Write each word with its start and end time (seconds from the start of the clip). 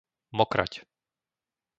Mokraď 0.37 0.73